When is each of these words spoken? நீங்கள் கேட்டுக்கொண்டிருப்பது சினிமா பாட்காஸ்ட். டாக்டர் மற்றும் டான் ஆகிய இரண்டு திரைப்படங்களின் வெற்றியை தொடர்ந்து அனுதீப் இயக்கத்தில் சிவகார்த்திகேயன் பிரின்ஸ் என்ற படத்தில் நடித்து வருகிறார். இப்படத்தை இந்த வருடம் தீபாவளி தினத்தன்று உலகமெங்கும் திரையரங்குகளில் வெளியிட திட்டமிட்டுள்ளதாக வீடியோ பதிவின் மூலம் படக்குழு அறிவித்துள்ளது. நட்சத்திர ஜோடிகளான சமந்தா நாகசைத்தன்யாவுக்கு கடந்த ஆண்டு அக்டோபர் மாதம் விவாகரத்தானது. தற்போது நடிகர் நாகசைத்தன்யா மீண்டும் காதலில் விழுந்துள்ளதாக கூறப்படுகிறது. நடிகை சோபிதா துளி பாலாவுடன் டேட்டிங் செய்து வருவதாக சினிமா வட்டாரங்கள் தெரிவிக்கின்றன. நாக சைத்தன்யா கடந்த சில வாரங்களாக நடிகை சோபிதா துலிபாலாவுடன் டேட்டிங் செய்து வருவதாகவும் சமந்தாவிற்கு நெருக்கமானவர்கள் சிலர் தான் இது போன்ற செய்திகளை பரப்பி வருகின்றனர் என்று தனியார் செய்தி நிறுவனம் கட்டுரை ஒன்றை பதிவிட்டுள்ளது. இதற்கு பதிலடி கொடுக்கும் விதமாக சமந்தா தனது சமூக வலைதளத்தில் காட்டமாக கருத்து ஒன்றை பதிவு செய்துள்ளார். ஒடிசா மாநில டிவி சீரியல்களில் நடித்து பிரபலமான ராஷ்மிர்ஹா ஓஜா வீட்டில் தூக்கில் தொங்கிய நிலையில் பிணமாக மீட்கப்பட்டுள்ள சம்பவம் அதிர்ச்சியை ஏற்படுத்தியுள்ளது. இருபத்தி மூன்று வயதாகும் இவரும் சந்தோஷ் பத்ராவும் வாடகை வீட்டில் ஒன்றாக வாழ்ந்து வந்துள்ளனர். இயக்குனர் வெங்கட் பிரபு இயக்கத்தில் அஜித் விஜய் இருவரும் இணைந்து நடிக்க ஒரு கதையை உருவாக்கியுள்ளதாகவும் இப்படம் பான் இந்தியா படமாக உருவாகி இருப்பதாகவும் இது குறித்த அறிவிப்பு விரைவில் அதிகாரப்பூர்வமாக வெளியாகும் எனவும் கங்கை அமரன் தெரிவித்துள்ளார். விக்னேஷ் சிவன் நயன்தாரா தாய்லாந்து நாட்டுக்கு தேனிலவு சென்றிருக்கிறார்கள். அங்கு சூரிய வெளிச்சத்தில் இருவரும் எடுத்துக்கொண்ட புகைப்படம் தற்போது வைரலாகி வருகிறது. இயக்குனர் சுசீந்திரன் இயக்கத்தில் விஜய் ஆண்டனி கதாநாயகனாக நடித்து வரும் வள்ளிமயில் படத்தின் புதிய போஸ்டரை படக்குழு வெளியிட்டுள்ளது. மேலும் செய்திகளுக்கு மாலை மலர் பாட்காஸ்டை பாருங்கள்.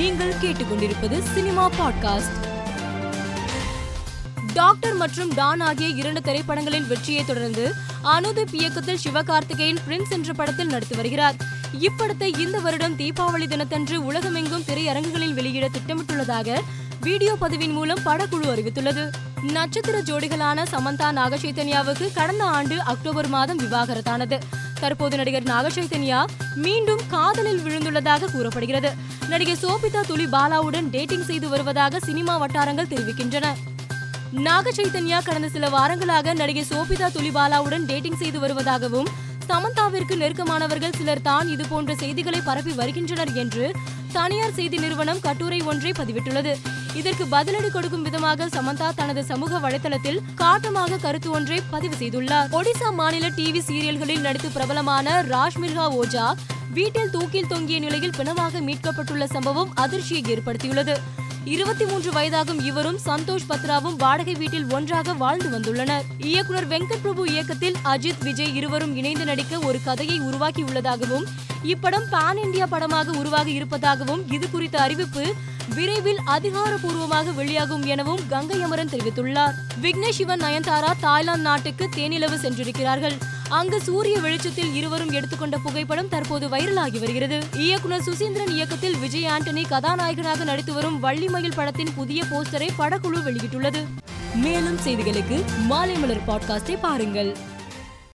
நீங்கள் 0.00 0.34
கேட்டுக்கொண்டிருப்பது 0.42 1.22
சினிமா 1.34 1.70
பாட்காஸ்ட். 1.70 2.46
டாக்டர் 4.54 4.94
மற்றும் 4.94 5.34
டான் 5.34 5.60
ஆகிய 5.60 5.88
இரண்டு 5.88 6.20
திரைப்படங்களின் 6.20 6.86
வெற்றியை 6.86 7.24
தொடர்ந்து 7.24 7.74
அனுதீப் 8.04 8.54
இயக்கத்தில் 8.54 8.98
சிவகார்த்திகேயன் 9.04 9.78
பிரின்ஸ் 9.88 10.08
என்ற 10.08 10.32
படத்தில் 10.32 10.66
நடித்து 10.66 10.96
வருகிறார். 10.96 11.34
இப்படத்தை 11.80 12.38
இந்த 12.38 12.58
வருடம் 12.58 12.98
தீபாவளி 12.98 13.48
தினத்தன்று 13.48 14.04
உலகமெங்கும் 14.04 14.62
திரையரங்குகளில் 14.62 15.34
வெளியிட 15.34 15.68
திட்டமிட்டுள்ளதாக 15.68 16.60
வீடியோ 17.00 17.36
பதிவின் 17.40 17.72
மூலம் 17.72 18.00
படக்குழு 18.04 18.46
அறிவித்துள்ளது. 18.46 19.10
நட்சத்திர 19.42 20.00
ஜோடிகளான 20.00 20.64
சமந்தா 20.70 21.12
நாகசைத்தன்யாவுக்கு 21.12 22.12
கடந்த 22.12 22.44
ஆண்டு 22.44 22.82
அக்டோபர் 22.82 23.28
மாதம் 23.28 23.60
விவாகரத்தானது. 23.60 24.38
தற்போது 24.80 25.16
நடிகர் 25.16 25.42
நாகசைத்தன்யா 25.42 26.24
மீண்டும் 26.54 27.00
காதலில் 27.08 27.60
விழுந்துள்ளதாக 28.00 28.30
கூறப்படுகிறது. 28.34 28.90
நடிகை 29.32 29.56
சோபிதா 29.64 30.00
துளி 30.10 30.26
பாலாவுடன் 30.34 30.88
டேட்டிங் 30.94 31.26
செய்து 31.30 31.46
வருவதாக 31.52 32.00
சினிமா 32.08 32.34
வட்டாரங்கள் 32.42 32.92
தெரிவிக்கின்றன. 32.92 33.46
நாக 34.46 34.72
சைத்தன்யா 34.78 35.18
கடந்த 35.28 35.48
சில 35.54 35.68
வாரங்களாக 35.76 36.34
நடிகை 36.40 36.64
சோபிதா 36.72 37.06
துலிபாலாவுடன் 37.16 37.86
டேட்டிங் 37.90 38.20
செய்து 38.22 38.38
வருவதாகவும் 38.44 39.08
சமந்தாவிற்கு 39.50 40.14
நெருக்கமானவர்கள் 40.20 40.98
சிலர் 40.98 41.26
தான் 41.28 41.46
இது 41.54 41.64
போன்ற 41.70 41.94
செய்திகளை 42.02 42.40
பரப்பி 42.48 42.72
வருகின்றனர் 42.80 43.32
என்று 43.42 43.64
தனியார் 44.16 44.54
செய்தி 44.58 44.76
நிறுவனம் 44.84 45.22
கட்டுரை 45.24 45.58
ஒன்றை 45.70 45.90
பதிவிட்டுள்ளது. 45.98 46.52
இதற்கு 47.00 47.24
பதிலடி 47.34 47.68
கொடுக்கும் 47.70 48.04
விதமாக 48.06 48.46
சமந்தா 48.54 48.88
தனது 49.00 49.22
சமூக 49.30 49.58
வலைதளத்தில் 49.64 50.22
காட்டமாக 50.40 50.98
கருத்து 51.04 51.28
ஒன்றை 51.30 51.58
பதிவு 51.74 51.96
செய்துள்ளார். 52.00 52.48
ஒடிசா 52.58 52.88
மாநில 53.00 53.28
டிவி 53.38 53.60
சீரியல்களில் 53.68 54.24
நடித்து 54.26 54.48
பிரபலமான 54.56 55.16
ராஷ்மிர்ஹா 55.32 55.86
ஓஜா 56.00 56.26
வீட்டில் 56.74 57.10
தூக்கில் 57.10 57.46
தொங்கிய 57.46 57.78
நிலையில் 57.78 58.12
பிணமாக 58.16 58.60
மீட்கப்பட்டுள்ள 58.60 59.24
சம்பவம் 59.24 59.70
அதிர்ச்சியை 59.74 60.22
ஏற்படுத்தியுள்ளது. 60.22 60.94
இருபத்தி 61.44 61.84
மூன்று 61.84 62.10
வயதாகும் 62.10 62.60
இவரும் 62.64 62.98
சந்தோஷ் 63.04 63.46
பத்ராவும் 63.48 63.96
வாடகை 63.96 64.34
வீட்டில் 64.34 64.70
ஒன்றாக 64.70 65.12
வாழ்ந்து 65.12 65.48
வந்துள்ளனர். 65.58 66.02
இயக்குனர் 66.18 66.68
வெங்கட் 66.68 67.02
பிரபு 67.02 67.30
இயக்கத்தில் 67.30 67.76
அஜித் 67.84 68.22
விஜய் 68.22 68.54
இருவரும் 68.54 68.96
இணைந்து 68.96 69.24
நடிக்க 69.24 69.58
ஒரு 69.58 69.80
கதையை 69.84 70.20
உருவாக்கியுள்ளதாகவும் 70.20 71.26
இப்படம் 71.64 72.08
பான் 72.10 72.36
இந்தியா 72.36 72.66
படமாக 72.66 73.10
உருவாகி 73.10 73.52
இருப்பதாகவும் 73.52 74.32
இது 74.32 74.50
குறித்த 74.50 74.78
அறிவிப்பு 74.78 75.34
விரைவில் 75.74 76.20
அதிகாரப்பூர்வமாக 76.26 77.34
வெளியாகும் 77.34 77.82
எனவும் 77.86 78.20
கங்கை 78.28 78.62
அமரன் 78.62 78.88
தெரிவித்துள்ளார். 78.88 79.52
விக்னேஷ் 79.82 80.20
சிவன் 80.20 80.40
நயன்தாரா 80.40 80.92
தாய்லாந்து 81.00 81.42
நாட்டுக்கு 81.42 81.88
தேனிலவு 81.96 82.34
சென்றிருக்கிறார்கள். 82.34 83.18
அங்கு 83.50 83.82
சூரிய 83.82 84.18
வெளிச்சத்தில் 84.18 84.74
இருவரும் 84.74 85.10
எடுத்துக்கொண்ட 85.10 85.58
புகைப்படம் 85.58 86.08
தற்போது 86.08 86.48
வைரலாகி 86.48 86.98
வருகிறது. 86.98 87.44
இயக்குனர் 87.56 88.02
சுசீந்திரன் 88.02 88.50
இயக்கத்தில் 88.50 88.96
விஜய் 88.96 89.24
ஆண்டனி 89.24 89.68
கதாநாயகனாக 89.68 90.44
நடித்து 90.44 90.72
வரும் 90.72 91.02
வள்ளிமயில் 91.02 91.54
படத்தின் 91.54 91.94
புதிய 91.94 92.24
போஸ்டரை 92.24 92.68
படக்குழு 92.78 93.22
வெளியிட்டுள்ளது. 93.26 93.86
மேலும் 94.34 94.78
செய்திகளுக்கு 94.84 95.42
மாலை 95.66 95.94
மலர் 95.94 96.24
பாட்காஸ்டை 96.26 96.78
பாருங்கள். 96.80 97.36